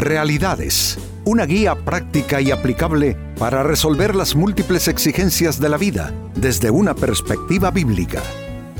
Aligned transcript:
Realidades, 0.00 0.96
una 1.26 1.44
guía 1.44 1.74
práctica 1.74 2.40
y 2.40 2.50
aplicable 2.50 3.18
para 3.38 3.62
resolver 3.62 4.16
las 4.16 4.34
múltiples 4.34 4.88
exigencias 4.88 5.60
de 5.60 5.68
la 5.68 5.76
vida 5.76 6.14
desde 6.34 6.70
una 6.70 6.94
perspectiva 6.94 7.70
bíblica. 7.70 8.22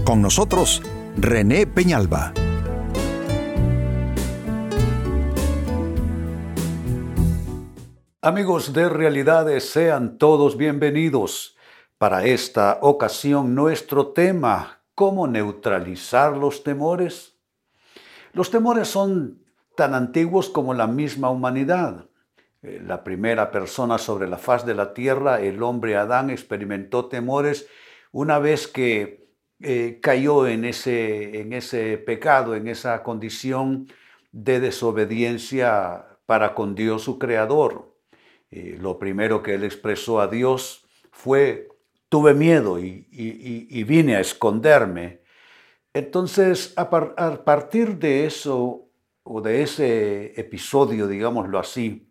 Con 0.03 0.23
nosotros, 0.23 0.81
René 1.19 1.67
Peñalba. 1.67 2.33
Amigos 8.23 8.73
de 8.73 8.89
Realidades, 8.89 9.69
sean 9.69 10.17
todos 10.17 10.57
bienvenidos. 10.57 11.55
Para 11.99 12.25
esta 12.25 12.79
ocasión, 12.81 13.55
nuestro 13.55 14.07
tema, 14.07 14.81
¿cómo 14.95 15.27
neutralizar 15.27 16.35
los 16.35 16.65
temores? 16.65 17.35
Los 18.33 18.51
temores 18.51 18.89
son 18.89 19.41
tan 19.77 19.95
antiguos 19.95 20.49
como 20.49 20.75
la 20.75 20.87
misma 20.87 21.31
humanidad. 21.31 22.07
Eh, 22.63 22.81
la 22.85 23.03
primera 23.03 23.51
persona 23.51 23.99
sobre 23.99 24.29
la 24.29 24.39
faz 24.39 24.67
de 24.67 24.75
la 24.75 24.93
tierra, 24.93 25.41
el 25.41 25.63
hombre 25.63 25.97
Adán, 25.97 26.31
experimentó 26.31 27.07
temores 27.07 27.67
una 28.13 28.39
vez 28.39 28.67
que 28.67 29.29
eh, 29.61 29.99
cayó 30.03 30.47
en 30.47 30.65
ese, 30.65 31.41
en 31.41 31.53
ese 31.53 31.99
pecado, 31.99 32.55
en 32.55 32.69
esa 32.69 33.03
condición 33.03 33.89
de 34.33 34.61
desobediencia 34.61 36.19
para 36.27 36.55
con 36.55 36.75
Dios 36.75 37.03
su 37.03 37.19
Creador. 37.19 37.97
Eh, 38.51 38.77
lo 38.81 38.99
primero 38.99 39.43
que 39.43 39.55
él 39.55 39.65
expresó 39.65 40.21
a 40.21 40.29
Dios 40.29 40.87
fue, 41.13 41.69
tuve 42.09 42.35
miedo 42.35 42.79
y, 42.79 43.85
vine 43.85 44.17
a 44.17 44.21
esconderme. 44.21 45.21
Entonces, 45.93 46.73
a 46.77 46.89
partir 47.45 47.99
de 47.99 48.27
eso, 48.27 48.90
o 49.33 49.41
de 49.41 49.63
ese 49.63 50.41
episodio, 50.41 51.07
digámoslo 51.07 51.61
así, 51.61 52.11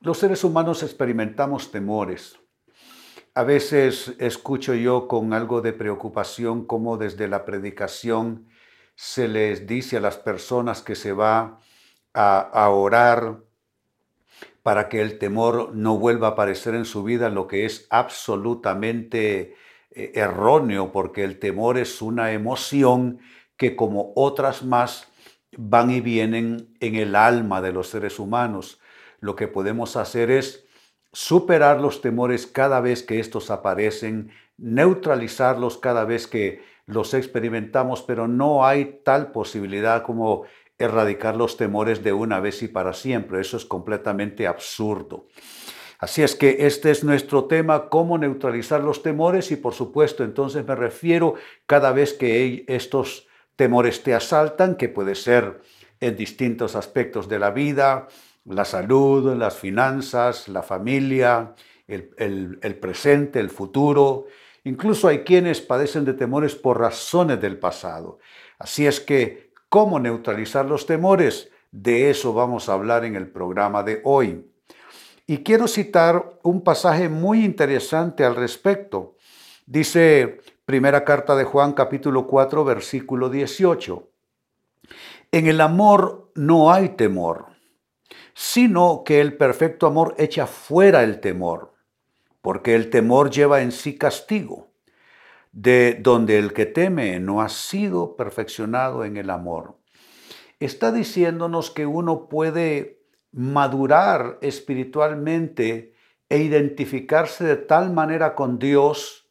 los 0.00 0.18
seres 0.18 0.44
humanos 0.44 0.82
experimentamos 0.82 1.70
temores. 1.70 2.38
A 3.34 3.44
veces 3.44 4.14
escucho 4.18 4.74
yo 4.74 5.08
con 5.08 5.32
algo 5.32 5.62
de 5.62 5.72
preocupación 5.72 6.66
cómo 6.66 6.98
desde 6.98 7.28
la 7.28 7.46
predicación 7.46 8.46
se 8.94 9.26
les 9.26 9.66
dice 9.66 9.96
a 9.96 10.00
las 10.00 10.18
personas 10.18 10.82
que 10.82 10.96
se 10.96 11.14
va 11.14 11.60
a, 12.12 12.68
orar 12.68 13.38
para 14.62 14.90
que 14.90 15.00
el 15.00 15.18
temor 15.18 15.74
no 15.74 15.96
vuelva 15.96 16.28
a 16.28 16.30
aparecer 16.32 16.74
en 16.74 16.84
su 16.84 17.04
vida, 17.04 17.30
lo 17.30 17.48
que 17.48 17.64
es 17.64 17.86
absolutamente 17.88 19.54
eh, 19.92 20.12
erróneo, 20.14 20.92
porque 20.92 21.24
el 21.24 21.38
temor 21.38 21.78
es 21.78 22.02
una 22.02 22.32
emoción 22.32 23.20
que 23.56 23.76
como 23.76 24.12
otras 24.14 24.62
más 24.62 25.08
van 25.58 25.90
y 25.90 26.00
vienen 26.00 26.76
en 26.80 26.94
el 26.94 27.16
alma 27.16 27.60
de 27.60 27.72
los 27.72 27.88
seres 27.88 28.18
humanos. 28.18 28.80
Lo 29.20 29.36
que 29.36 29.48
podemos 29.48 29.96
hacer 29.96 30.30
es 30.30 30.66
superar 31.12 31.80
los 31.80 32.00
temores 32.00 32.46
cada 32.46 32.80
vez 32.80 33.02
que 33.02 33.20
estos 33.20 33.50
aparecen, 33.50 34.30
neutralizarlos 34.56 35.78
cada 35.78 36.04
vez 36.04 36.26
que 36.26 36.62
los 36.86 37.14
experimentamos, 37.14 38.02
pero 38.02 38.28
no 38.28 38.66
hay 38.66 39.00
tal 39.04 39.32
posibilidad 39.32 40.02
como 40.02 40.44
erradicar 40.78 41.36
los 41.36 41.56
temores 41.56 42.02
de 42.02 42.12
una 42.12 42.40
vez 42.40 42.62
y 42.62 42.68
para 42.68 42.92
siempre. 42.92 43.40
Eso 43.40 43.56
es 43.56 43.64
completamente 43.64 44.46
absurdo. 44.46 45.26
Así 45.98 46.22
es 46.22 46.34
que 46.34 46.66
este 46.66 46.90
es 46.90 47.04
nuestro 47.04 47.44
tema, 47.44 47.88
cómo 47.88 48.18
neutralizar 48.18 48.82
los 48.82 49.02
temores 49.02 49.50
y 49.52 49.56
por 49.56 49.72
supuesto 49.72 50.24
entonces 50.24 50.66
me 50.66 50.74
refiero 50.74 51.34
cada 51.66 51.92
vez 51.92 52.12
que 52.12 52.64
estos 52.68 53.28
temores 53.56 54.02
te 54.02 54.14
asaltan, 54.14 54.76
que 54.76 54.88
puede 54.88 55.14
ser 55.14 55.60
en 56.00 56.16
distintos 56.16 56.76
aspectos 56.76 57.28
de 57.28 57.38
la 57.38 57.50
vida, 57.50 58.08
la 58.44 58.64
salud, 58.64 59.34
las 59.36 59.56
finanzas, 59.56 60.48
la 60.48 60.62
familia, 60.62 61.54
el, 61.86 62.78
presente, 62.80 63.40
el 63.40 63.50
futuro. 63.50 64.26
Incluso 64.64 65.08
hay 65.08 65.20
quienes 65.20 65.60
padecen 65.60 66.04
de 66.04 66.14
temores 66.14 66.54
por 66.54 66.78
razones 66.78 67.40
del 67.40 67.58
pasado. 67.58 68.18
Así 68.58 68.86
es 68.86 69.00
que, 69.00 69.50
¿cómo 69.68 69.98
neutralizar 69.98 70.66
los 70.66 70.86
temores? 70.86 71.50
De 71.70 72.10
eso 72.10 72.32
vamos 72.32 72.68
a 72.68 72.74
hablar 72.74 73.04
en 73.04 73.16
el 73.16 73.28
programa 73.28 73.82
de 73.82 74.00
hoy. 74.04 74.46
Y 75.26 75.38
quiero 75.38 75.66
citar 75.66 76.38
un 76.42 76.62
pasaje 76.62 77.08
muy 77.08 77.44
interesante 77.44 78.24
al 78.24 78.36
respecto. 78.36 79.16
Dice 79.66 80.40
Primera 80.64 81.04
carta 81.04 81.36
de 81.36 81.44
Juan 81.44 81.74
capítulo 81.74 82.26
4 82.26 82.64
versículo 82.64 83.28
18. 83.28 84.08
En 85.30 85.46
el 85.46 85.60
amor 85.60 86.32
no 86.34 86.72
hay 86.72 86.90
temor, 86.90 87.48
sino 88.32 89.02
que 89.04 89.20
el 89.20 89.36
perfecto 89.36 89.86
amor 89.86 90.14
echa 90.16 90.46
fuera 90.46 91.02
el 91.02 91.20
temor, 91.20 91.74
porque 92.40 92.74
el 92.74 92.88
temor 92.88 93.30
lleva 93.30 93.60
en 93.60 93.72
sí 93.72 93.98
castigo, 93.98 94.70
de 95.52 95.98
donde 96.00 96.38
el 96.38 96.54
que 96.54 96.64
teme 96.64 97.20
no 97.20 97.42
ha 97.42 97.50
sido 97.50 98.16
perfeccionado 98.16 99.04
en 99.04 99.18
el 99.18 99.28
amor. 99.28 99.76
Está 100.60 100.92
diciéndonos 100.92 101.70
que 101.70 101.84
uno 101.84 102.26
puede 102.26 103.02
madurar 103.32 104.38
espiritualmente 104.40 105.92
e 106.30 106.38
identificarse 106.38 107.44
de 107.44 107.56
tal 107.56 107.92
manera 107.92 108.34
con 108.34 108.58
Dios, 108.58 109.28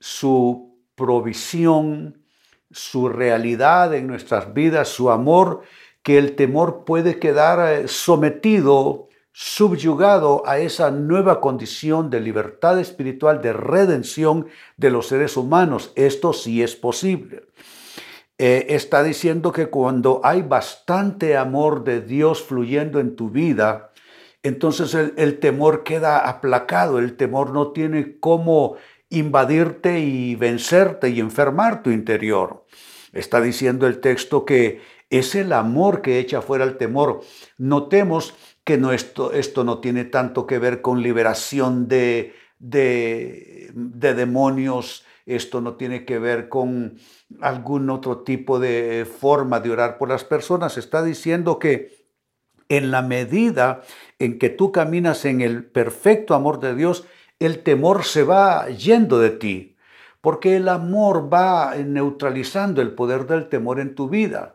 su 0.00 0.71
provisión, 1.02 2.22
su 2.70 3.08
realidad 3.08 3.92
en 3.92 4.06
nuestras 4.06 4.54
vidas, 4.54 4.86
su 4.86 5.10
amor, 5.10 5.62
que 6.04 6.16
el 6.16 6.36
temor 6.36 6.84
puede 6.84 7.18
quedar 7.18 7.58
eh, 7.68 7.88
sometido, 7.88 9.08
subyugado 9.32 10.44
a 10.46 10.60
esa 10.60 10.92
nueva 10.92 11.40
condición 11.40 12.08
de 12.08 12.20
libertad 12.20 12.78
espiritual, 12.78 13.42
de 13.42 13.52
redención 13.52 14.46
de 14.76 14.90
los 14.90 15.08
seres 15.08 15.36
humanos. 15.36 15.90
Esto 15.96 16.32
sí 16.32 16.62
es 16.62 16.76
posible. 16.76 17.46
Eh, 18.38 18.66
está 18.68 19.02
diciendo 19.02 19.50
que 19.50 19.66
cuando 19.66 20.20
hay 20.22 20.42
bastante 20.42 21.36
amor 21.36 21.82
de 21.82 22.00
Dios 22.00 22.44
fluyendo 22.44 23.00
en 23.00 23.16
tu 23.16 23.28
vida, 23.28 23.90
entonces 24.44 24.94
el, 24.94 25.14
el 25.16 25.40
temor 25.40 25.82
queda 25.82 26.28
aplacado, 26.28 27.00
el 27.00 27.16
temor 27.16 27.52
no 27.52 27.72
tiene 27.72 28.20
cómo 28.20 28.76
invadirte 29.12 30.00
y 30.00 30.34
vencerte 30.34 31.10
y 31.10 31.20
enfermar 31.20 31.82
tu 31.82 31.90
interior. 31.90 32.66
Está 33.12 33.40
diciendo 33.40 33.86
el 33.86 34.00
texto 34.00 34.44
que 34.44 34.80
es 35.10 35.34
el 35.34 35.52
amor 35.52 36.00
que 36.00 36.18
echa 36.18 36.40
fuera 36.40 36.64
el 36.64 36.78
temor. 36.78 37.20
Notemos 37.58 38.34
que 38.64 38.78
no 38.78 38.92
esto, 38.92 39.32
esto 39.32 39.64
no 39.64 39.80
tiene 39.80 40.04
tanto 40.04 40.46
que 40.46 40.58
ver 40.58 40.80
con 40.80 41.02
liberación 41.02 41.88
de, 41.88 42.34
de, 42.58 43.70
de 43.74 44.14
demonios, 44.14 45.04
esto 45.26 45.60
no 45.60 45.74
tiene 45.74 46.04
que 46.04 46.18
ver 46.18 46.48
con 46.48 46.98
algún 47.40 47.90
otro 47.90 48.22
tipo 48.22 48.58
de 48.58 49.06
forma 49.06 49.60
de 49.60 49.70
orar 49.70 49.98
por 49.98 50.08
las 50.08 50.24
personas. 50.24 50.78
Está 50.78 51.02
diciendo 51.02 51.58
que 51.58 52.02
en 52.68 52.90
la 52.90 53.02
medida 53.02 53.82
en 54.18 54.38
que 54.38 54.48
tú 54.48 54.72
caminas 54.72 55.26
en 55.26 55.42
el 55.42 55.64
perfecto 55.64 56.34
amor 56.34 56.58
de 56.60 56.74
Dios, 56.74 57.04
el 57.44 57.62
temor 57.62 58.04
se 58.04 58.22
va 58.22 58.68
yendo 58.68 59.18
de 59.18 59.30
ti, 59.30 59.76
porque 60.20 60.56
el 60.56 60.68
amor 60.68 61.32
va 61.32 61.74
neutralizando 61.76 62.80
el 62.82 62.92
poder 62.92 63.26
del 63.26 63.48
temor 63.48 63.80
en 63.80 63.94
tu 63.94 64.08
vida. 64.08 64.54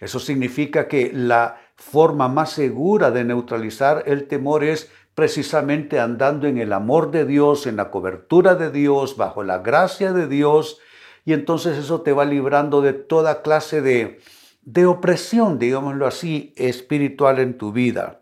Eso 0.00 0.18
significa 0.18 0.88
que 0.88 1.10
la 1.12 1.58
forma 1.76 2.28
más 2.28 2.50
segura 2.50 3.10
de 3.10 3.24
neutralizar 3.24 4.02
el 4.06 4.26
temor 4.26 4.64
es 4.64 4.90
precisamente 5.14 5.98
andando 5.98 6.46
en 6.46 6.58
el 6.58 6.72
amor 6.72 7.10
de 7.10 7.24
Dios, 7.24 7.66
en 7.66 7.76
la 7.76 7.90
cobertura 7.90 8.54
de 8.54 8.70
Dios, 8.70 9.16
bajo 9.16 9.42
la 9.42 9.58
gracia 9.58 10.12
de 10.12 10.26
Dios, 10.26 10.78
y 11.24 11.32
entonces 11.32 11.78
eso 11.78 12.02
te 12.02 12.12
va 12.12 12.24
librando 12.24 12.82
de 12.82 12.92
toda 12.92 13.40
clase 13.40 13.80
de, 13.80 14.20
de 14.62 14.84
opresión, 14.84 15.58
digámoslo 15.58 16.06
así, 16.06 16.52
espiritual 16.56 17.38
en 17.38 17.56
tu 17.56 17.72
vida. 17.72 18.20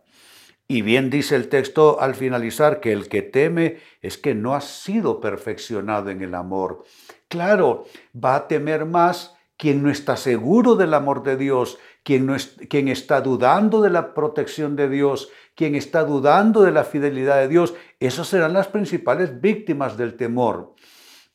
Y 0.67 0.83
bien 0.83 1.11
dice 1.11 1.37
el 1.37 1.49
texto 1.49 2.01
al 2.01 2.15
finalizar 2.15 2.81
que 2.81 2.93
el 2.93 3.09
que 3.09 3.23
teme 3.23 3.79
es 4.01 4.17
que 4.17 4.35
no 4.35 4.55
ha 4.55 4.61
sido 4.61 5.21
perfeccionado 5.21 6.11
en 6.11 6.23
el 6.23 6.35
amor. 6.35 6.85
Claro, 7.29 7.85
va 8.13 8.37
a 8.37 8.49
temer 8.49 8.87
más 8.87 9.35
quien 9.57 9.83
no 9.83 9.91
está 9.91 10.17
seguro 10.17 10.75
del 10.75 10.95
amor 10.95 11.23
de 11.23 11.37
Dios, 11.37 11.79
quien, 12.03 12.27
no 12.27 12.37
quien 12.69 12.89
está 12.89 13.21
dudando 13.21 13.83
de 13.83 13.91
la 13.91 14.15
protección 14.15 14.75
de 14.75 14.89
Dios, 14.89 15.29
quien 15.55 15.75
está 15.75 16.05
dudando 16.05 16.63
de 16.63 16.73
la 16.73 16.85
fidelidad 16.85 17.39
de 17.39 17.49
Dios. 17.49 17.75
Esas 18.01 18.29
serán 18.29 18.53
las 18.53 18.69
principales 18.69 19.41
víctimas 19.41 19.97
del 19.97 20.17
temor. 20.17 20.75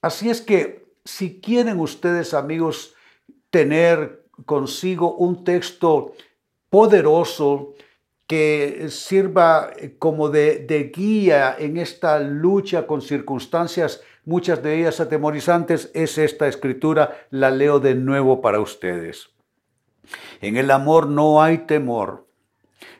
Así 0.02 0.30
es 0.30 0.42
que 0.42 0.90
si 1.06 1.40
quieren 1.40 1.80
ustedes, 1.80 2.34
amigos, 2.34 2.96
tener 3.50 4.26
consigo 4.46 5.16
un 5.16 5.44
texto 5.44 6.14
poderoso, 6.70 7.74
que 8.30 8.90
sirva 8.92 9.72
eh, 9.76 9.96
como 9.98 10.30
de, 10.30 10.92
guía 10.96 11.56
en 11.58 11.78
esta 11.78 12.20
lucha 12.20 12.86
con 12.86 13.02
circunstancias, 13.02 14.04
muchas 14.24 14.62
de 14.62 14.80
ellas 14.80 15.00
atemorizantes, 15.00 15.90
es 15.96 16.20
esta 16.20 16.48
escritura, 16.48 17.26
la 17.31 17.50
leo 17.50 17.80
de 17.80 17.96
nuevo 17.96 18.40
para 18.40 18.60
ustedes. 18.60 19.31
En 20.42 20.58
el 20.58 20.70
amor 20.70 21.08
no 21.08 21.42
hay 21.42 21.66
temor, 21.66 22.28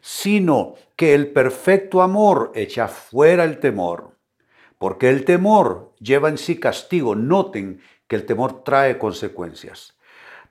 sino 0.02 0.74
que 0.96 1.14
el 1.14 1.32
perfecto 1.32 2.02
amor 2.02 2.52
echa 2.56 2.88
fuera 2.88 3.44
el 3.44 3.60
temor, 3.60 4.16
porque 4.80 5.10
el 5.10 5.26
temor 5.26 5.94
lleva 6.00 6.30
en 6.30 6.40
sí 6.40 6.60
castigo. 6.60 7.14
Noten 7.14 7.82
que 8.08 8.16
el 8.16 8.26
temor 8.26 8.64
trae 8.64 8.98
consecuencias. 8.98 9.96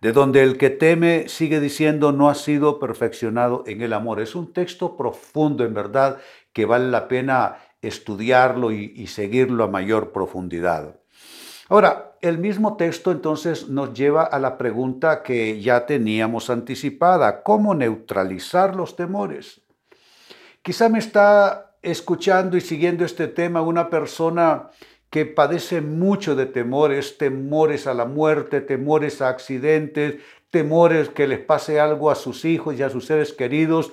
De 0.01 0.13
donde 0.13 0.43
el 0.43 0.59
que 0.59 0.71
teme 0.71 1.29
sigue 1.29 1.61
diciendo 1.61 2.13
no 2.13 2.29
ha 2.29 2.35
sido 2.35 2.79
perfeccionado 2.79 3.65
en 3.67 3.83
el 3.83 3.93
amor. 3.93 4.21
Es 4.21 4.35
un 4.35 4.53
texto 4.53 4.97
profundo, 4.97 5.65
en 5.65 5.75
verdad, 5.75 6.19
que 6.53 6.67
vale 6.67 6.89
la 6.89 7.09
pena 7.09 7.57
estudiarlo 7.83 8.73
y, 8.73 9.07
seguirlo 9.07 9.65
a 9.65 9.69
mayor 9.69 10.13
profundidad. 10.13 10.97
Ahora, 11.69 12.17
el 12.21 12.39
mismo 12.39 12.77
texto 12.77 13.13
entonces 13.13 13.69
nos 13.69 13.93
lleva 13.95 14.25
a 14.25 14.39
la 14.39 14.59
pregunta 14.59 15.23
que 15.23 15.61
ya 15.61 15.87
teníamos 15.87 16.51
anticipada, 16.51 17.43
¿cómo 17.43 17.75
neutralizar 17.75 18.75
los 18.75 18.97
temores? 18.97 19.61
Quizá 20.63 20.89
me 20.89 20.99
está 20.99 21.77
escuchando 21.83 22.57
y 22.57 22.61
siguiendo 22.61 23.05
este 23.05 23.29
tema 23.29 23.63
una 23.63 23.89
persona 23.89 24.71
que 25.11 25.25
padece 25.25 25.81
mucho 25.81 26.37
de 26.37 26.47
temores, 26.47 27.19
temores 27.19 27.87
a 27.87 27.95
la 27.95 28.05
muerte, 28.05 28.61
temores 28.61 29.23
a 29.23 29.29
accidentes, 29.29 30.17
temores 30.51 31.09
que 31.09 31.27
les 31.27 31.41
pase 31.41 31.81
algo 31.81 32.11
a 32.11 32.15
sus 32.15 32.45
hijos 32.45 32.79
y 32.79 32.83
a 32.83 32.91
sus 32.91 33.07
seres 33.07 33.33
queridos, 33.33 33.93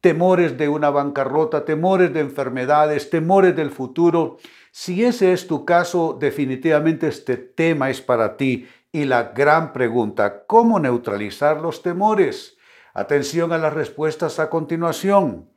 temores 0.00 0.56
de 0.56 0.68
una 0.68 0.90
bancarrota, 0.90 1.64
temores 1.64 2.12
de 2.12 2.20
enfermedades, 2.20 3.10
temores 3.10 3.54
del 3.56 3.70
futuro. 3.70 4.38
Si 4.70 5.04
ese 5.04 5.32
es 5.32 5.46
tu 5.46 5.64
caso, 5.64 6.16
definitivamente 6.18 7.08
este 7.08 7.36
tema 7.36 7.90
es 7.90 8.00
para 8.00 8.36
ti. 8.36 8.68
Y 8.92 9.04
la 9.04 9.32
gran 9.34 9.72
pregunta, 9.72 10.44
¿cómo 10.46 10.80
neutralizar 10.80 11.60
los 11.60 11.82
temores? 11.82 12.56
Atención 12.92 13.52
a 13.52 13.58
las 13.58 13.72
respuestas 13.72 14.40
a 14.40 14.50
continuación. 14.50 15.48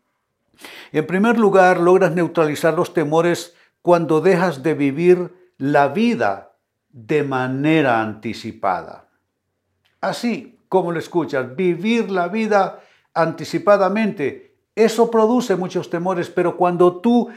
En 0.92 1.08
primer 1.08 1.40
lugar, 1.40 1.80
logras 1.80 2.14
neutralizar 2.14 2.76
los 2.76 2.94
temores 2.94 3.56
cuando 3.84 4.22
dejas 4.22 4.64
de 4.64 4.74
vivir 4.74 5.54
la 5.58 5.90
vida 5.90 6.56
de 6.90 7.22
manera 7.24 8.02
anticipada. 8.02 9.10
Así 10.02 10.58
como 10.70 10.92
lo 10.92 10.98
escuchas, 10.98 11.56
vivir 11.56 12.10
la 12.10 12.30
vida 12.30 12.80
anticipadamente, 13.14 14.56
eso 14.74 15.12
produce 15.12 15.56
muchos 15.56 15.90
temores, 15.90 16.30
pero 16.30 16.58
cuando 16.58 17.02
tú 17.02 17.30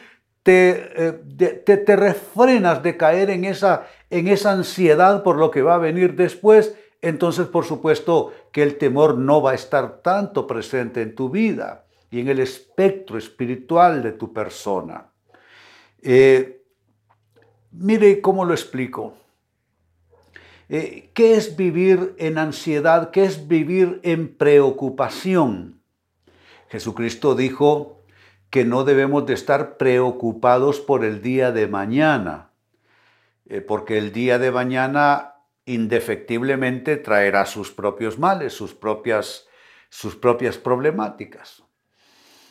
te, 0.42 1.08
eh, 1.08 1.12
te, 1.66 1.96
refrenas 1.96 2.82
de 2.82 2.96
caer 2.96 3.30
en 3.30 3.44
esa, 3.44 3.86
en 4.08 4.28
esa 4.28 4.52
ansiedad 4.52 5.24
por 5.24 5.36
lo 5.36 5.50
que 5.50 5.62
va 5.62 5.74
a 5.74 5.78
venir 5.78 6.14
después, 6.14 6.76
entonces 7.02 7.46
por 7.48 7.64
supuesto 7.64 8.32
que 8.52 8.62
el 8.62 8.78
temor 8.78 9.18
no 9.18 9.42
va 9.42 9.50
a 9.50 9.54
estar 9.54 10.00
tanto 10.00 10.46
presente 10.46 11.02
en 11.02 11.14
tu 11.16 11.28
vida 11.28 11.84
y 12.10 12.20
en 12.20 12.28
el 12.28 12.38
espectro 12.38 13.18
espiritual 13.18 14.02
de 14.02 14.12
tu 14.12 14.32
persona. 14.32 15.10
Eh, 16.08 16.62
mire 17.72 18.20
cómo 18.20 18.44
lo 18.44 18.54
explico. 18.54 19.14
Eh, 20.68 21.10
¿Qué 21.14 21.34
es 21.34 21.56
vivir 21.56 22.14
en 22.18 22.38
ansiedad? 22.38 23.10
¿Qué 23.10 23.24
es 23.24 23.48
vivir 23.48 23.98
en 24.04 24.36
preocupación? 24.36 25.82
Jesucristo 26.68 27.34
dijo, 27.34 28.04
que 28.50 28.64
no 28.64 28.84
debemos 28.84 29.26
de 29.26 29.34
estar 29.34 29.76
preocupados 29.76 30.78
por 30.80 31.04
el 31.04 31.22
día 31.22 31.50
de 31.50 31.66
mañana, 31.66 32.50
eh, 33.48 33.60
porque 33.60 33.98
el 33.98 34.12
día 34.12 34.38
de 34.38 34.52
mañana 34.52 35.34
indefectiblemente 35.64 36.96
traerá 36.96 37.46
sus 37.46 37.72
propios 37.72 38.16
males, 38.16 38.52
sus 38.52 38.74
propias, 38.74 39.48
sus 39.88 40.14
propias 40.14 40.56
problemáticas. 40.56 41.64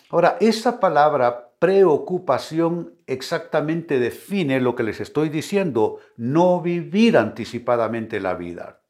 Ahora, 0.09 0.35
esa 0.41 0.79
palabra 0.81 1.51
preocupación 1.57 2.94
exactamente 3.07 3.99
define 3.99 4.59
lo 4.59 4.75
que 4.75 4.83
les 4.83 4.99
estoy 5.01 5.29
diciendo, 5.29 5.99
no 6.17 6.61
vivir 6.61 7.17
anticipadamente 7.17 8.19
la 8.19 8.33
vida. 8.33 8.81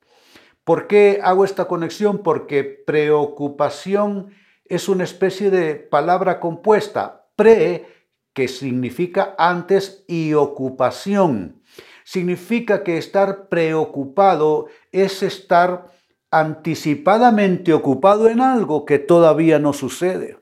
¿Por 0.63 0.88
qué 0.88 1.19
hago 1.21 1.45
esta 1.45 1.65
conexión? 1.65 2.19
Porque 2.23 2.63
preocupación 2.63 4.31
es 4.65 4.89
una 4.89 5.03
especie 5.03 5.51
de 5.51 5.75
palabra 5.75 6.39
compuesta, 6.39 7.27
pre, 7.35 7.85
que 8.33 8.47
significa 8.47 9.35
antes, 9.38 10.03
y 10.07 10.33
ocupación. 10.33 11.61
Significa 12.03 12.83
que 12.83 12.97
estar 12.97 13.47
preocupado 13.47 14.68
es 14.91 15.23
estar 15.23 15.91
anticipadamente 16.31 17.71
ocupado 17.73 18.27
en 18.27 18.41
algo 18.41 18.85
que 18.85 19.00
todavía 19.00 19.59
no 19.59 19.71
sucede. 19.71 20.38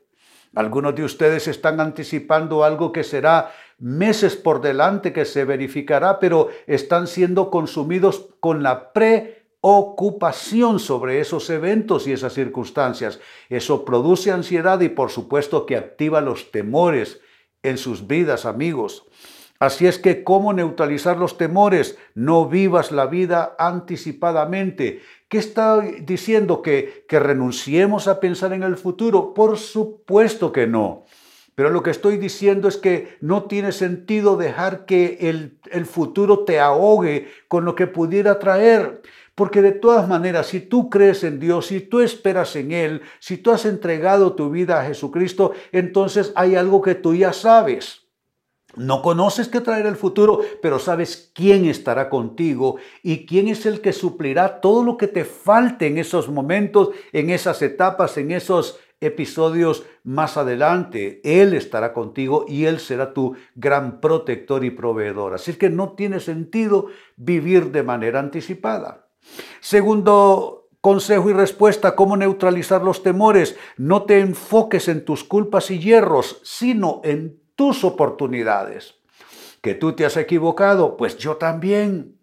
Algunos 0.55 0.95
de 0.95 1.03
ustedes 1.03 1.47
están 1.47 1.79
anticipando 1.79 2.63
algo 2.63 2.91
que 2.91 3.03
será 3.03 3.51
meses 3.79 4.35
por 4.35 4.61
delante 4.61 5.13
que 5.13 5.25
se 5.25 5.45
verificará, 5.45 6.19
pero 6.19 6.49
están 6.67 7.07
siendo 7.07 7.49
consumidos 7.49 8.29
con 8.39 8.63
la 8.63 8.93
pre 8.93 9.43
ocupación 9.65 10.79
sobre 10.79 11.21
esos 11.21 11.49
eventos 11.49 12.05
y 12.05 12.11
esas 12.11 12.33
circunstancias. 12.33 13.19
Eso 13.49 13.85
produce 13.85 14.31
ansiedad 14.31 14.81
y 14.81 14.89
por 14.89 15.09
supuesto 15.09 15.65
que 15.65 15.77
activa 15.77 16.19
los 16.19 16.51
temores 16.51 17.21
en 17.61 17.77
sus 17.77 18.05
vidas, 18.07 18.45
amigos. 18.45 19.05
Así 19.59 19.87
es 19.87 19.97
que, 19.97 20.25
¿cómo 20.25 20.51
neutralizar 20.51 21.17
los 21.17 21.37
temores? 21.37 21.97
No 22.13 22.49
vivas 22.49 22.91
la 22.91 23.05
vida 23.05 23.55
anticipadamente. 23.57 25.01
¿Qué 25.29 25.37
está 25.37 25.79
diciendo? 25.79 26.61
¿Que, 26.61 27.05
que 27.07 27.17
renunciemos 27.17 28.09
a 28.09 28.19
pensar 28.19 28.51
en 28.51 28.63
el 28.63 28.75
futuro? 28.75 29.33
Por 29.33 29.57
supuesto 29.57 30.51
que 30.51 30.67
no. 30.67 31.02
Pero 31.55 31.69
lo 31.69 31.83
que 31.83 31.91
estoy 31.91 32.17
diciendo 32.17 32.67
es 32.67 32.77
que 32.77 33.17
no 33.21 33.43
tiene 33.43 33.71
sentido 33.71 34.37
dejar 34.37 34.85
que 34.85 35.17
el, 35.21 35.59
el 35.71 35.85
futuro 35.85 36.45
te 36.45 36.59
ahogue 36.59 37.27
con 37.47 37.65
lo 37.65 37.75
que 37.75 37.87
pudiera 37.87 38.39
traer. 38.39 39.01
Porque 39.35 39.61
de 39.61 39.71
todas 39.71 40.07
maneras, 40.07 40.47
si 40.47 40.59
tú 40.59 40.89
crees 40.89 41.23
en 41.23 41.39
Dios, 41.39 41.67
si 41.67 41.81
tú 41.81 42.01
esperas 42.01 42.55
en 42.55 42.71
Él, 42.71 43.01
si 43.19 43.37
tú 43.37 43.51
has 43.51 43.65
entregado 43.65 44.33
tu 44.33 44.51
vida 44.51 44.79
a 44.79 44.85
Jesucristo, 44.85 45.53
entonces 45.71 46.31
hay 46.35 46.55
algo 46.55 46.81
que 46.81 46.95
tú 46.95 47.15
ya 47.15 47.33
sabes. 47.33 48.03
No 48.75 49.03
conoces 49.03 49.49
qué 49.49 49.61
traerá 49.61 49.89
el 49.89 49.95
futuro, 49.95 50.41
pero 50.61 50.79
sabes 50.79 51.31
quién 51.35 51.65
estará 51.65 52.09
contigo 52.09 52.77
y 53.03 53.27
quién 53.27 53.47
es 53.47 53.67
el 53.67 53.81
que 53.81 53.93
suplirá 53.93 54.61
todo 54.61 54.83
lo 54.83 54.97
que 54.97 55.07
te 55.07 55.25
falte 55.25 55.85
en 55.85 55.99
esos 55.99 56.27
momentos, 56.27 56.89
en 57.11 57.29
esas 57.29 57.61
etapas, 57.61 58.17
en 58.17 58.31
esos 58.31 58.79
episodios 59.01 59.85
más 60.03 60.37
adelante. 60.37 61.21
Él 61.23 61.53
estará 61.53 61.93
contigo 61.93 62.45
y 62.47 62.65
Él 62.65 62.79
será 62.79 63.13
tu 63.13 63.35
gran 63.55 63.99
protector 63.99 64.63
y 64.63 64.71
proveedor. 64.71 65.33
Así 65.33 65.53
que 65.53 65.69
no 65.69 65.93
tiene 65.93 66.19
sentido 66.19 66.87
vivir 67.15 67.71
de 67.71 67.83
manera 67.83 68.19
anticipada. 68.19 69.07
Segundo 69.59 70.67
consejo 70.81 71.29
y 71.29 71.33
respuesta, 71.33 71.95
cómo 71.95 72.17
neutralizar 72.17 72.83
los 72.83 73.03
temores. 73.03 73.55
No 73.77 74.03
te 74.03 74.19
enfoques 74.19 74.89
en 74.89 75.05
tus 75.05 75.23
culpas 75.23 75.71
y 75.71 75.79
hierros, 75.79 76.41
sino 76.43 76.99
en 77.03 77.39
tus 77.55 77.83
oportunidades. 77.83 78.95
Que 79.61 79.75
tú 79.75 79.93
te 79.93 80.05
has 80.05 80.17
equivocado, 80.17 80.97
pues 80.97 81.17
yo 81.17 81.37
también. 81.37 82.19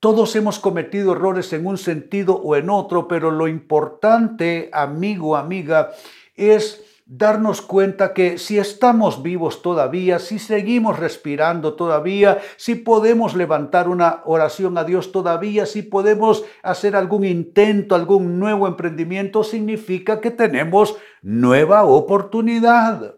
Todos 0.00 0.34
hemos 0.34 0.58
cometido 0.58 1.12
errores 1.12 1.52
en 1.52 1.66
un 1.66 1.76
sentido 1.76 2.34
o 2.34 2.56
en 2.56 2.70
otro, 2.70 3.06
pero 3.06 3.30
lo 3.30 3.48
importante, 3.48 4.70
amigo, 4.72 5.36
amiga, 5.36 5.90
es 6.34 6.82
darnos 7.04 7.60
cuenta 7.60 8.14
que 8.14 8.38
si 8.38 8.58
estamos 8.58 9.22
vivos 9.22 9.60
todavía, 9.60 10.18
si 10.18 10.38
seguimos 10.38 10.98
respirando 10.98 11.74
todavía, 11.74 12.38
si 12.56 12.76
podemos 12.76 13.34
levantar 13.34 13.88
una 13.88 14.22
oración 14.24 14.78
a 14.78 14.84
Dios 14.84 15.12
todavía, 15.12 15.66
si 15.66 15.82
podemos 15.82 16.44
hacer 16.62 16.96
algún 16.96 17.26
intento, 17.26 17.94
algún 17.94 18.38
nuevo 18.38 18.66
emprendimiento, 18.66 19.44
significa 19.44 20.20
que 20.22 20.30
tenemos 20.30 20.96
nueva 21.20 21.84
oportunidad. 21.84 23.16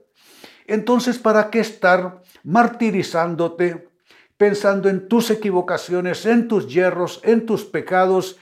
Entonces, 0.67 1.19
¿para 1.19 1.49
qué 1.51 1.61
estar 1.61 2.23
martirizándote, 2.43 3.91
pensando 4.42 4.88
en 4.88 5.06
tus 5.06 5.30
equivocaciones, 5.30 6.26
en 6.26 6.49
tus 6.49 6.66
hierros, 6.66 7.20
en 7.22 7.46
tus 7.46 7.62
pecados? 7.62 8.38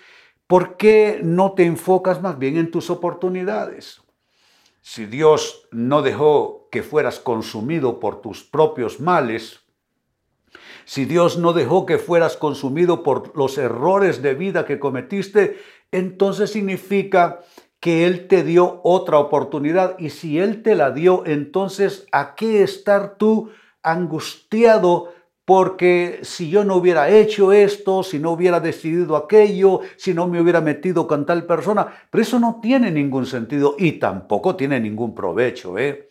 ¿Por 0.47 0.79
qué 0.79 1.21
no 1.23 1.53
te 1.53 1.67
enfocas 1.67 2.23
más 2.23 2.39
bien 2.39 2.57
en 2.57 2.71
tus 2.71 2.89
oportunidades? 2.89 4.01
Si 4.81 5.05
Dios 5.05 5.69
no 5.73 6.01
dejó 6.01 6.69
que 6.73 6.83
fueras 6.83 7.21
consumido 7.21 8.01
por 8.01 8.23
tus 8.23 8.43
propios 8.43 8.99
males, 8.99 9.61
si 10.87 11.05
Dios 11.05 11.37
no 11.37 11.53
dejó 11.53 11.85
que 11.85 11.99
fueras 11.99 12.39
consumido 12.39 13.03
por 13.03 13.37
los 13.37 13.59
errores 13.59 14.23
de 14.23 14.33
vida 14.33 14.65
que 14.65 14.79
cometiste, 14.79 15.59
entonces 15.93 16.51
significa 16.51 17.41
que 17.79 18.07
Él 18.07 18.27
te 18.27 18.43
dio 18.43 18.81
otra 18.85 19.19
oportunidad. 19.19 19.99
Y 19.99 20.09
si 20.09 20.39
Él 20.39 20.63
te 20.63 20.75
la 20.77 20.93
dio, 20.93 21.27
entonces 21.27 22.07
¿a 22.11 22.35
qué 22.37 22.63
estar 22.63 23.17
tú 23.19 23.51
angustiado 23.83 25.13
porque 25.51 26.21
si 26.23 26.49
yo 26.49 26.65
no 26.65 26.77
hubiera 26.77 27.11
hecho 27.11 27.53
esto, 27.53 28.05
si 28.05 28.21
no 28.21 28.31
hubiera 28.31 28.61
decidido 28.61 29.17
aquello, 29.17 29.81
si 29.97 30.15
no 30.15 30.29
me 30.29 30.41
hubiera 30.41 30.61
metido 30.61 31.09
con 31.09 31.27
tal 31.27 31.45
persona, 31.45 31.93
pero 32.09 32.23
eso 32.23 32.39
no 32.39 32.61
tiene 32.63 32.93
ningún 32.93 33.27
sentido 33.27 33.75
y 33.77 33.99
tampoco 33.99 34.55
tiene 34.55 34.79
ningún 34.79 35.13
provecho. 35.13 35.77
¿eh? 35.77 36.09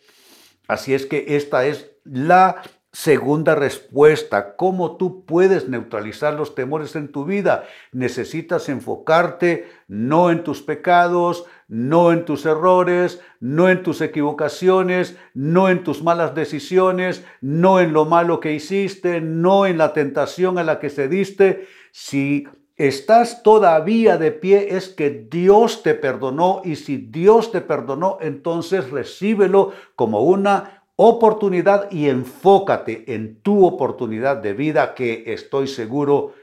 Así 0.68 0.92
es 0.92 1.06
que 1.06 1.24
esta 1.26 1.64
es 1.64 1.90
la 2.04 2.60
Segunda 2.92 3.54
respuesta, 3.54 4.56
¿cómo 4.56 4.96
tú 4.96 5.24
puedes 5.24 5.68
neutralizar 5.68 6.34
los 6.34 6.56
temores 6.56 6.96
en 6.96 7.12
tu 7.12 7.24
vida? 7.24 7.62
Necesitas 7.92 8.68
enfocarte 8.68 9.68
no 9.86 10.32
en 10.32 10.42
tus 10.42 10.60
pecados, 10.60 11.44
no 11.68 12.10
en 12.10 12.24
tus 12.24 12.46
errores, 12.46 13.20
no 13.38 13.68
en 13.68 13.84
tus 13.84 14.00
equivocaciones, 14.00 15.16
no 15.34 15.68
en 15.68 15.84
tus 15.84 16.02
malas 16.02 16.34
decisiones, 16.34 17.24
no 17.40 17.78
en 17.78 17.92
lo 17.92 18.06
malo 18.06 18.40
que 18.40 18.54
hiciste, 18.54 19.20
no 19.20 19.66
en 19.66 19.78
la 19.78 19.92
tentación 19.92 20.58
a 20.58 20.64
la 20.64 20.80
que 20.80 20.90
cediste. 20.90 21.68
Si 21.92 22.48
estás 22.74 23.44
todavía 23.44 24.16
de 24.16 24.32
pie 24.32 24.74
es 24.74 24.88
que 24.88 25.28
Dios 25.30 25.84
te 25.84 25.94
perdonó 25.94 26.60
y 26.64 26.74
si 26.74 26.96
Dios 26.96 27.52
te 27.52 27.60
perdonó, 27.60 28.18
entonces 28.20 28.90
recíbelo 28.90 29.72
como 29.94 30.22
una 30.22 30.79
oportunidad 31.02 31.90
y 31.90 32.10
enfócate 32.10 33.14
en 33.14 33.40
tu 33.40 33.64
oportunidad 33.64 34.36
de 34.36 34.52
vida 34.52 34.94
que 34.94 35.32
estoy 35.32 35.66
seguro 35.66 36.34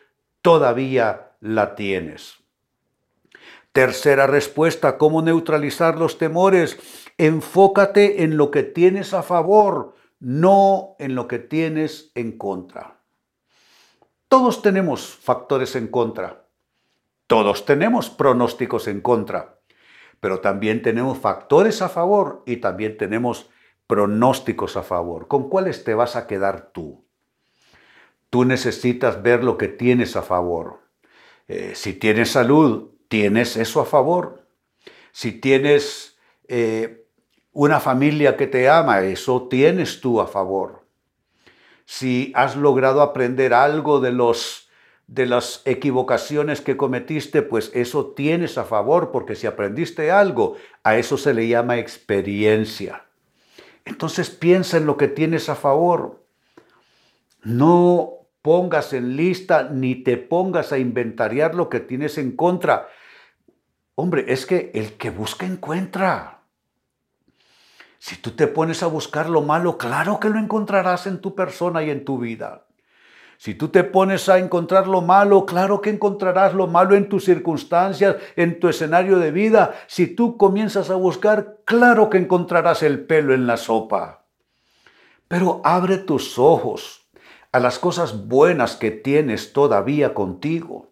todavía 0.41 1.33
la 1.41 1.75
tienes. 1.75 2.37
Tercera 3.71 4.25
respuesta, 4.25 4.97
¿cómo 4.97 5.21
neutralizar 5.21 5.99
los 5.99 6.17
temores? 6.17 6.79
Enfócate 7.19 8.23
en 8.23 8.35
lo 8.35 8.49
que 8.49 8.63
tienes 8.63 9.13
a 9.13 9.21
favor, 9.21 9.93
no 10.19 10.95
en 10.97 11.13
lo 11.13 11.27
que 11.27 11.37
tienes 11.37 12.11
en 12.15 12.35
contra. 12.35 13.01
Todos 14.27 14.63
tenemos 14.63 15.07
factores 15.07 15.75
en 15.75 15.87
contra. 15.87 16.47
Todos 17.27 17.63
tenemos 17.63 18.09
pronósticos 18.09 18.87
en 18.87 19.01
contra. 19.01 19.59
Pero 20.19 20.39
también 20.39 20.81
tenemos 20.81 21.19
factores 21.19 21.83
a 21.83 21.89
favor 21.89 22.41
y 22.47 22.57
también 22.57 22.97
tenemos 22.97 23.51
pronósticos 23.87 24.77
a 24.77 24.83
favor. 24.83 25.27
¿Con 25.27 25.49
cuáles 25.49 25.83
te 25.83 25.95
vas 25.95 26.15
a 26.15 26.27
quedar 26.27 26.71
tú? 26.73 27.05
Tú 28.29 28.43
necesitas 28.45 29.23
ver 29.23 29.43
lo 29.43 29.57
que 29.57 29.69
tienes 29.69 30.15
a 30.15 30.21
favor. 30.21 30.81
Eh, 31.47 31.71
si 31.75 31.93
tienes 31.93 32.31
salud, 32.31 32.91
tienes 33.07 33.55
eso 33.55 33.79
a 33.79 33.85
favor. 33.85 34.45
Si 35.11 35.31
tienes 35.31 36.17
eh, 36.47 37.05
una 37.53 37.79
familia 37.79 38.35
que 38.35 38.47
te 38.47 38.69
ama, 38.69 39.01
eso 39.01 39.47
tienes 39.47 40.01
tú 40.01 40.19
a 40.19 40.27
favor. 40.27 40.85
Si 41.85 42.33
has 42.35 42.57
logrado 42.57 43.01
aprender 43.01 43.53
algo 43.53 44.01
de 44.01 44.11
los 44.11 44.67
de 45.07 45.25
las 45.25 45.61
equivocaciones 45.63 46.59
que 46.59 46.75
cometiste, 46.75 47.41
pues 47.41 47.71
eso 47.73 48.07
tienes 48.07 48.57
a 48.57 48.65
favor, 48.65 49.11
porque 49.11 49.35
si 49.35 49.47
aprendiste 49.47 50.11
algo, 50.11 50.57
a 50.83 50.97
eso 50.97 51.17
se 51.17 51.33
le 51.33 51.47
llama 51.47 51.77
experiencia. 51.77 53.06
Entonces 53.87 54.29
piensa 54.29 54.77
en 54.77 54.85
lo 54.85 54.97
que 54.97 55.07
tienes 55.07 55.47
a 55.47 55.55
favor. 55.55 56.23
No 57.41 58.11
pongas 58.41 58.91
en 58.91 59.15
lista 59.15 59.63
ni 59.63 59.95
te 59.95 60.17
pongas 60.17 60.73
a 60.73 60.77
inventariar 60.77 61.55
lo 61.55 61.69
que 61.69 61.79
tienes 61.79 62.17
en 62.17 62.35
contra. 62.35 62.89
Hombre, 63.95 64.25
es 64.27 64.45
que 64.45 64.71
el 64.75 64.93
que 64.93 65.09
busca 65.09 65.45
encuentra. 65.45 66.41
Si 67.97 68.17
tú 68.17 68.31
te 68.31 68.47
pones 68.47 68.83
a 68.83 68.87
buscar 68.87 69.29
lo 69.29 69.41
malo, 69.41 69.77
claro 69.77 70.19
que 70.19 70.29
lo 70.29 70.37
encontrarás 70.37 71.07
en 71.07 71.19
tu 71.21 71.33
persona 71.33 71.81
y 71.81 71.89
en 71.89 72.03
tu 72.03 72.19
vida. 72.19 72.66
Si 73.37 73.53
tú 73.53 73.69
te 73.69 73.83
pones 73.83 74.29
a 74.29 74.39
encontrar 74.39 74.87
lo 74.87 75.01
malo, 75.01 75.45
claro 75.45 75.79
que 75.79 75.91
encontrarás 75.91 76.53
lo 76.53 76.67
malo 76.67 76.95
en 76.95 77.07
tus 77.07 77.25
circunstancias, 77.25 78.15
en 78.35 78.59
tu 78.59 78.67
escenario 78.67 79.19
de 79.19 79.31
vida. 79.31 79.75
Si 79.87 80.07
tú 80.07 80.37
comienzas 80.37 80.89
a 80.89 80.95
buscar, 80.95 81.59
claro 81.63 82.09
que 82.09 82.17
encontrarás 82.17 82.81
el 82.81 83.05
pelo 83.05 83.33
en 83.33 83.45
la 83.45 83.57
sopa. 83.57 84.25
Pero 85.27 85.61
abre 85.63 85.97
tus 85.97 86.39
ojos 86.39 87.07
a 87.51 87.59
las 87.59 87.79
cosas 87.79 88.27
buenas 88.27 88.75
que 88.75 88.91
tienes 88.91 89.53
todavía 89.53 90.13
contigo 90.13 90.91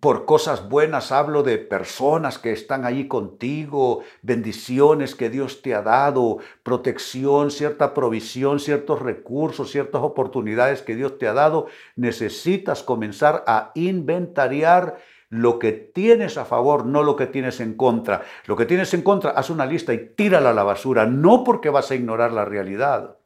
por 0.00 0.24
cosas 0.24 0.68
buenas 0.68 1.12
hablo 1.12 1.42
de 1.42 1.58
personas 1.58 2.38
que 2.38 2.52
están 2.52 2.84
allí 2.84 3.08
contigo, 3.08 4.02
bendiciones 4.22 5.14
que 5.14 5.30
Dios 5.30 5.62
te 5.62 5.74
ha 5.74 5.82
dado, 5.82 6.38
protección, 6.62 7.50
cierta 7.50 7.92
provisión, 7.92 8.60
ciertos 8.60 9.02
recursos, 9.02 9.70
ciertas 9.70 10.02
oportunidades 10.02 10.82
que 10.82 10.96
Dios 10.96 11.18
te 11.18 11.28
ha 11.28 11.34
dado. 11.34 11.66
Necesitas 11.96 12.82
comenzar 12.82 13.44
a 13.46 13.72
inventariar 13.74 14.98
lo 15.28 15.58
que 15.58 15.72
tienes 15.72 16.38
a 16.38 16.44
favor, 16.44 16.86
no 16.86 17.02
lo 17.02 17.16
que 17.16 17.26
tienes 17.26 17.60
en 17.60 17.74
contra. 17.74 18.22
Lo 18.46 18.56
que 18.56 18.66
tienes 18.66 18.94
en 18.94 19.02
contra, 19.02 19.32
haz 19.32 19.50
una 19.50 19.66
lista 19.66 19.92
y 19.92 20.12
tírala 20.14 20.50
a 20.50 20.54
la 20.54 20.62
basura, 20.62 21.06
no 21.06 21.44
porque 21.44 21.70
vas 21.70 21.90
a 21.90 21.94
ignorar 21.94 22.32
la 22.32 22.44
realidad. 22.44 23.16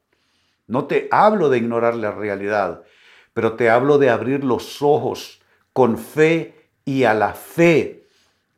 No 0.67 0.85
te 0.85 1.07
hablo 1.11 1.49
de 1.49 1.59
ignorar 1.59 1.95
la 1.95 2.11
realidad, 2.11 2.83
pero 3.33 3.53
te 3.53 3.69
hablo 3.69 3.97
de 3.97 4.09
abrir 4.09 4.43
los 4.43 4.81
ojos 4.81 5.38
con 5.73 5.97
fe 5.97 6.69
y 6.85 7.03
a 7.03 7.13
la 7.13 7.33
fe 7.33 8.07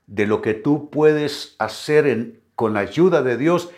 de 0.07 0.25
lo 0.25 0.41
que 0.41 0.53
tú 0.53 0.89
puedes 0.89 1.55
hacer 1.59 2.41
con 2.55 2.73
la 2.73 2.81
ayuda 2.81 3.21
de 3.21 3.37
Dios 3.37 3.69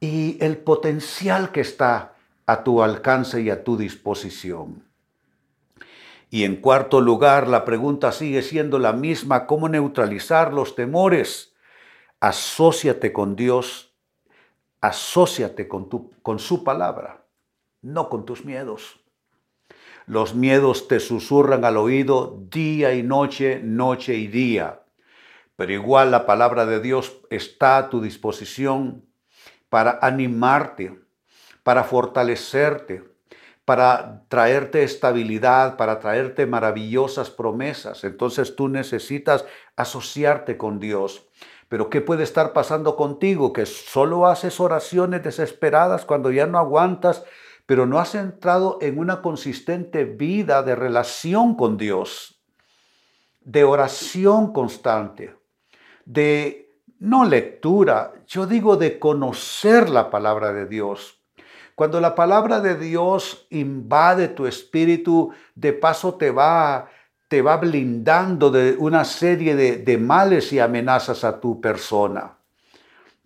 y 0.00 0.38
el 0.40 0.56
potencial 0.56 1.52
que 1.52 1.60
está 1.60 2.14
a 2.46 2.64
tu 2.64 2.82
alcance 2.82 3.40
y 3.42 3.50
a 3.50 3.62
tu 3.64 3.76
disposición. 3.76 4.84
Y 6.30 6.44
en 6.44 6.56
cuarto 6.56 7.00
lugar, 7.00 7.48
la 7.48 7.64
pregunta 7.64 8.12
sigue 8.12 8.42
siendo 8.42 8.78
la 8.78 8.92
misma, 8.92 9.46
¿cómo 9.46 9.68
neutralizar 9.68 10.52
los 10.52 10.76
temores? 10.76 11.54
Asociate 12.20 13.12
con 13.12 13.34
Dios, 13.34 13.92
asóciate 14.80 15.66
con, 15.66 15.88
tu, 15.88 16.12
con 16.22 16.38
su 16.38 16.62
palabra, 16.62 17.24
no 17.82 18.08
con 18.08 18.24
tus 18.24 18.44
miedos. 18.44 19.00
Los 20.06 20.34
miedos 20.34 20.88
te 20.88 21.00
susurran 21.00 21.64
al 21.64 21.76
oído 21.76 22.42
día 22.50 22.94
y 22.94 23.02
noche, 23.02 23.60
noche 23.62 24.14
y 24.14 24.26
día. 24.26 24.82
Pero 25.56 25.72
igual 25.72 26.10
la 26.10 26.26
palabra 26.26 26.66
de 26.66 26.80
Dios 26.80 27.20
está 27.30 27.76
a 27.78 27.90
tu 27.90 28.00
disposición 28.00 29.04
para 29.68 29.98
animarte, 30.02 30.98
para 31.62 31.84
fortalecerte, 31.84 33.04
para 33.64 34.24
traerte 34.28 34.82
estabilidad, 34.82 35.76
para 35.76 36.00
traerte 36.00 36.46
maravillosas 36.46 37.30
promesas. 37.30 38.02
Entonces 38.04 38.56
tú 38.56 38.68
necesitas 38.68 39.44
asociarte 39.76 40.56
con 40.56 40.80
Dios. 40.80 41.28
Pero 41.68 41.88
¿qué 41.88 42.00
puede 42.00 42.24
estar 42.24 42.52
pasando 42.52 42.96
contigo? 42.96 43.52
Que 43.52 43.64
solo 43.66 44.26
haces 44.26 44.58
oraciones 44.58 45.22
desesperadas 45.22 46.04
cuando 46.04 46.32
ya 46.32 46.46
no 46.46 46.58
aguantas 46.58 47.22
pero 47.70 47.86
no 47.86 48.00
has 48.00 48.16
entrado 48.16 48.78
en 48.80 48.98
una 48.98 49.22
consistente 49.22 50.02
vida 50.04 50.64
de 50.64 50.74
relación 50.74 51.54
con 51.54 51.76
Dios, 51.76 52.42
de 53.42 53.62
oración 53.62 54.52
constante, 54.52 55.36
de 56.04 56.68
no 56.98 57.24
lectura, 57.24 58.12
yo 58.26 58.48
digo 58.48 58.76
de 58.76 58.98
conocer 58.98 59.88
la 59.88 60.10
palabra 60.10 60.52
de 60.52 60.66
Dios. 60.66 61.22
Cuando 61.76 62.00
la 62.00 62.16
palabra 62.16 62.58
de 62.58 62.74
Dios 62.74 63.46
invade 63.50 64.26
tu 64.26 64.48
espíritu, 64.48 65.32
de 65.54 65.72
paso 65.72 66.14
te 66.14 66.32
va, 66.32 66.88
te 67.28 67.40
va 67.40 67.56
blindando 67.56 68.50
de 68.50 68.74
una 68.80 69.04
serie 69.04 69.54
de, 69.54 69.76
de 69.76 69.96
males 69.96 70.52
y 70.52 70.58
amenazas 70.58 71.22
a 71.22 71.38
tu 71.38 71.60
persona. 71.60 72.39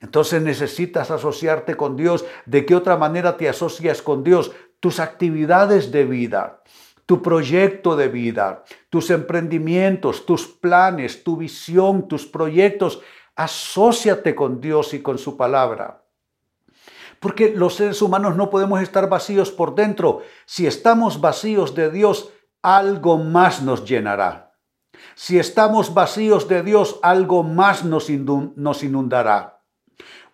Entonces 0.05 0.43
necesitas 0.43 1.11
asociarte 1.11 1.79
con 1.79 1.97
Dios. 1.97 2.27
¿De 2.45 2.67
qué 2.67 2.75
otra 2.75 2.99
manera 2.99 3.39
te 3.39 3.49
asocias 3.49 4.03
con 4.03 4.23
Dios? 4.23 4.53
Tus 4.79 5.01
actividades 5.01 5.93
de 5.93 6.05
vida, 6.05 6.63
tu 7.07 7.23
proyecto 7.23 7.97
de 7.97 8.09
vida, 8.09 8.65
tus 8.91 9.09
emprendimientos, 9.09 10.27
tus 10.27 10.47
planes, 10.47 11.25
tu 11.25 11.39
visión, 11.39 12.07
tus 12.07 12.27
proyectos. 12.27 13.01
Asociate 13.35 14.35
con 14.35 14.61
Dios 14.61 14.93
y 14.93 15.01
con 15.01 15.17
su 15.17 15.39
palabra. 15.39 16.05
Porque 17.19 17.55
los 17.57 17.77
seres 17.77 18.03
humanos 18.03 18.37
no 18.37 18.51
podemos 18.51 18.83
estar 18.83 19.09
vacíos 19.09 19.51
por 19.51 19.75
dentro. 19.75 20.21
Si 20.45 20.67
estamos 20.67 21.23
vacíos 21.23 21.75
de 21.75 21.91
Dios, 21.91 22.31
algo 22.61 23.17
más 23.17 23.63
nos 23.63 23.87
llenará. 23.87 24.53
Si 25.15 25.39
estamos 25.39 25.95
vacíos 25.95 26.47
de 26.47 26.63
Dios, 26.63 27.01
algo 27.03 27.43
más 27.43 27.87
nos, 27.87 28.11
inundará 28.11 29.54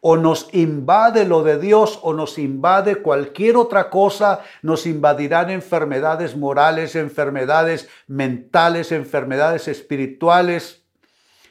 o 0.00 0.16
nos 0.16 0.48
invade 0.52 1.26
lo 1.26 1.42
de 1.42 1.58
Dios 1.58 1.98
o 2.02 2.14
nos 2.14 2.38
invade 2.38 2.96
cualquier 2.96 3.56
otra 3.56 3.90
cosa, 3.90 4.40
nos 4.62 4.86
invadirán 4.86 5.50
enfermedades 5.50 6.36
morales, 6.36 6.96
enfermedades 6.96 7.88
mentales, 8.06 8.92
enfermedades 8.92 9.68
espirituales. 9.68 10.84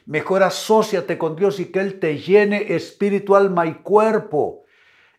Mejor 0.04 0.42
asóciate 0.42 1.16
con 1.16 1.36
Dios 1.36 1.60
y 1.60 1.66
que 1.66 1.78
Él 1.78 2.00
te 2.00 2.18
llene 2.18 2.74
espíritu, 2.74 3.36
alma 3.36 3.66
y 3.66 3.74
cuerpo. 3.74 4.64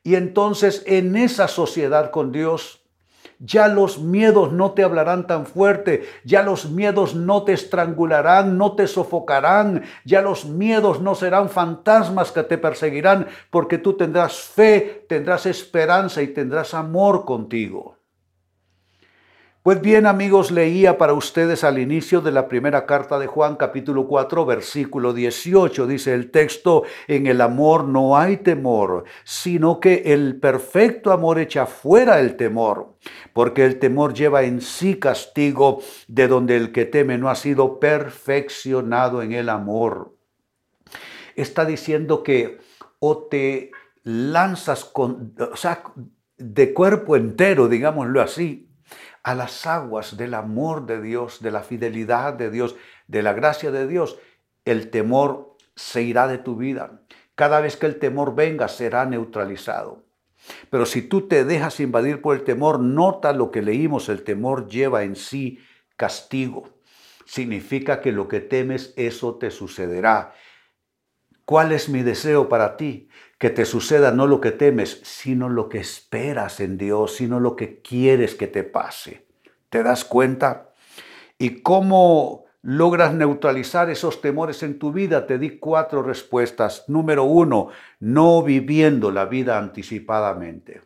Y 0.03 0.15
entonces 0.15 0.83
en 0.85 1.15
esa 1.15 1.47
sociedad 1.47 2.11
con 2.11 2.31
Dios 2.33 2.80
Ya 3.43 3.67
los 3.67 3.97
miedos 3.99 4.51
no 4.51 4.71
te 4.71 4.83
hablarán 4.83 5.25
tan 5.25 5.47
fuerte, 5.47 6.03
ya 6.23 6.43
los 6.43 6.69
miedos 6.69 7.15
no 7.15 7.43
te 7.43 7.53
estrangularán, 7.53 8.55
no 8.55 8.75
te 8.75 8.85
sofocarán, 8.85 9.83
ya 10.05 10.21
los 10.21 10.45
miedos 10.45 11.01
no 11.01 11.15
serán 11.15 11.49
fantasmas 11.49 12.31
que 12.31 12.43
te 12.43 12.59
perseguirán, 12.59 13.25
porque 13.49 13.79
tú 13.79 13.97
tendrás 13.97 14.37
fe, 14.37 15.05
tendrás 15.09 15.47
esperanza 15.47 16.21
y 16.21 16.27
tendrás 16.27 16.75
amor 16.75 17.25
contigo. 17.25 18.00
Pues 19.63 19.79
bien 19.79 20.07
amigos, 20.07 20.49
leía 20.49 20.97
para 20.97 21.13
ustedes 21.13 21.63
al 21.63 21.77
inicio 21.77 22.21
de 22.21 22.31
la 22.31 22.47
primera 22.47 22.87
carta 22.87 23.19
de 23.19 23.27
Juan 23.27 23.57
capítulo 23.57 24.07
4 24.07 24.43
versículo 24.43 25.13
18. 25.13 25.85
Dice 25.85 26.15
el 26.15 26.31
texto, 26.31 26.81
en 27.07 27.27
el 27.27 27.41
amor 27.41 27.83
no 27.83 28.17
hay 28.17 28.37
temor, 28.37 29.03
sino 29.23 29.79
que 29.79 30.01
el 30.13 30.39
perfecto 30.39 31.11
amor 31.11 31.37
echa 31.37 31.67
fuera 31.67 32.19
el 32.19 32.37
temor, 32.37 32.95
porque 33.33 33.63
el 33.63 33.77
temor 33.77 34.15
lleva 34.15 34.41
en 34.41 34.61
sí 34.61 34.95
castigo, 34.95 35.83
de 36.07 36.27
donde 36.27 36.57
el 36.57 36.71
que 36.71 36.85
teme 36.85 37.19
no 37.19 37.29
ha 37.29 37.35
sido 37.35 37.79
perfeccionado 37.79 39.21
en 39.21 39.33
el 39.33 39.47
amor. 39.47 40.15
Está 41.35 41.65
diciendo 41.65 42.23
que 42.23 42.57
o 42.97 43.27
te 43.29 43.69
lanzas 44.01 44.85
con, 44.85 45.35
de 46.39 46.73
cuerpo 46.73 47.15
entero, 47.15 47.67
digámoslo 47.67 48.21
así, 48.21 48.70
a 49.23 49.35
las 49.35 49.65
aguas 49.67 50.17
del 50.17 50.33
amor 50.33 50.85
de 50.85 51.01
Dios, 51.01 51.41
de 51.41 51.51
la 51.51 51.61
fidelidad 51.61 52.33
de 52.33 52.49
Dios, 52.49 52.75
de 53.07 53.21
la 53.21 53.33
gracia 53.33 53.71
de 53.71 53.87
Dios, 53.87 54.17
el 54.65 54.89
temor 54.89 55.55
se 55.75 56.01
irá 56.01 56.27
de 56.27 56.37
tu 56.37 56.55
vida. 56.55 57.01
Cada 57.35 57.61
vez 57.61 57.77
que 57.77 57.85
el 57.85 57.99
temor 57.99 58.35
venga 58.35 58.67
será 58.67 59.05
neutralizado. 59.05 60.03
Pero 60.69 60.85
si 60.85 61.03
tú 61.03 61.27
te 61.27 61.45
dejas 61.45 61.79
invadir 61.79 62.21
por 62.21 62.35
el 62.35 62.43
temor, 62.43 62.79
nota 62.79 63.33
lo 63.33 63.51
que 63.51 63.61
leímos, 63.61 64.09
el 64.09 64.23
temor 64.23 64.67
lleva 64.67 65.03
en 65.03 65.15
sí 65.15 65.59
castigo. 65.95 66.69
Significa 67.25 68.01
que 68.01 68.11
lo 68.11 68.27
que 68.27 68.39
temes, 68.39 68.93
eso 68.97 69.35
te 69.35 69.51
sucederá. 69.51 70.33
¿Cuál 71.45 71.71
es 71.71 71.89
mi 71.89 72.01
deseo 72.01 72.49
para 72.49 72.75
ti? 72.75 73.07
Que 73.41 73.49
te 73.49 73.65
suceda 73.65 74.11
no 74.11 74.27
lo 74.27 74.39
que 74.39 74.51
temes, 74.51 75.01
sino 75.01 75.49
lo 75.49 75.67
que 75.67 75.79
esperas 75.79 76.59
en 76.59 76.77
Dios, 76.77 77.15
sino 77.15 77.39
lo 77.39 77.55
que 77.55 77.81
quieres 77.81 78.35
que 78.35 78.45
te 78.45 78.63
pase. 78.63 79.25
¿Te 79.71 79.81
das 79.81 80.05
cuenta? 80.05 80.69
¿Y 81.39 81.63
cómo 81.63 82.45
logras 82.61 83.15
neutralizar 83.15 83.89
esos 83.89 84.21
temores 84.21 84.61
en 84.61 84.77
tu 84.77 84.91
vida? 84.91 85.25
Te 85.25 85.39
di 85.39 85.57
cuatro 85.57 86.03
respuestas. 86.03 86.87
Número 86.87 87.23
uno, 87.23 87.69
no 87.99 88.43
viviendo 88.43 89.09
la 89.09 89.25
vida 89.25 89.57
anticipadamente. 89.57 90.81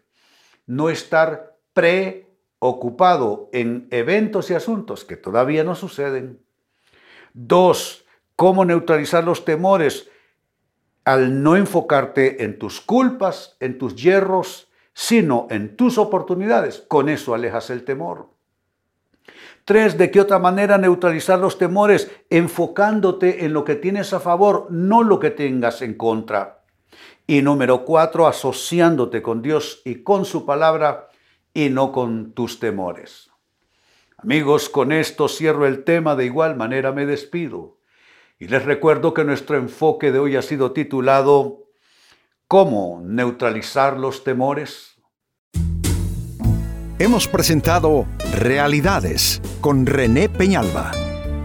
No 0.66 0.90
estar 0.90 1.58
preocupado 1.74 3.50
en 3.52 3.90
eventos 3.92 4.50
y 4.50 4.54
asuntos 4.54 5.04
que 5.04 5.18
todavía 5.18 5.66
no 5.66 5.76
suceden. 5.76 6.40
Dos, 7.34 8.06
cómo 8.38 8.64
neutralizar 8.64 9.26
los 9.26 9.44
temores 9.44 10.10
al 11.06 11.44
no 11.44 11.56
enfocarte 11.56 12.44
en 12.44 12.58
tus 12.60 12.82
culpas, 12.82 13.56
en 13.60 13.78
tus 13.78 13.96
hierros, 13.96 14.70
sino 14.94 15.48
en 15.52 15.76
tus 15.76 15.98
oportunidades. 15.98 16.84
Con 16.88 17.10
eso 17.10 17.36
alejas 17.36 17.70
el 17.70 17.86
temor. 17.86 18.30
Tres, 19.66 19.98
¿de 19.98 20.12
qué 20.12 20.22
otra 20.22 20.40
manera 20.40 20.78
neutralizar 20.78 21.40
los 21.40 21.58
temores? 21.58 22.12
Enfocándote 22.30 23.46
en 23.46 23.54
lo 23.54 23.64
que 23.64 23.76
tienes 23.76 24.14
a 24.14 24.20
favor, 24.20 24.68
no 24.70 25.04
lo 25.04 25.20
que 25.20 25.32
tengas 25.32 25.82
en 25.82 25.96
contra. 25.96 26.64
Y 27.28 27.42
número 27.42 27.86
cuatro, 27.86 28.28
asociándote 28.28 29.22
con 29.22 29.42
Dios 29.42 29.82
y 29.86 30.04
con 30.04 30.26
su 30.26 30.46
palabra 30.46 31.10
y 31.54 31.70
no 31.70 31.92
con 31.92 32.34
tus 32.34 32.60
temores. 32.60 33.32
Amigos, 34.18 34.70
con 34.70 34.92
esto 34.92 35.28
cierro 35.28 35.66
el 35.66 35.84
tema, 35.84 36.16
de 36.16 36.26
igual 36.26 36.56
manera 36.56 36.92
me 36.92 37.06
despido. 37.06 37.75
Y 38.38 38.48
les 38.48 38.66
recuerdo 38.66 39.14
que 39.14 39.24
nuestro 39.24 39.56
enfoque 39.58 40.12
de 40.12 40.20
hoy 40.20 40.36
ha 40.36 40.42
sido 40.42 40.74
titulado 40.74 41.70
¿Cómo 42.48 43.02
neutralizar 43.04 43.98
los 43.98 44.24
temores? 44.24 44.96
Hemos 47.00 47.28
presentado 47.28 48.06
Realidades 48.34 49.42
con 49.62 49.86
René 49.86 50.30
Peñalba. 50.30 50.92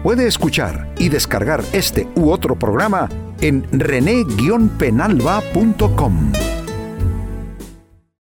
Puede 0.03 0.27
escuchar 0.27 0.93
y 0.97 1.09
descargar 1.09 1.63
este 1.73 2.07
u 2.15 2.31
otro 2.31 2.57
programa 2.57 3.09
en 3.41 3.67
rene-penalba.com. 3.71 6.31